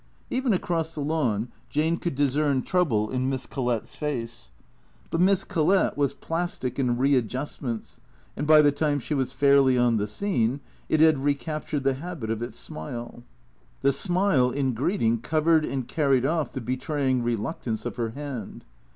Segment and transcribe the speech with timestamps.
[0.31, 4.49] Even across the lawn Jane could discern trouble in Miss Collett's face.
[5.11, 7.99] But Miss Collett's face was plastic in readjust ments,
[8.35, 10.59] and by the time she was fairly on the scene
[10.89, 13.21] it had recap tured the habit of its smile.
[13.83, 18.65] The smile, in greeting, covered and carried off the betraying reluctance of her hand.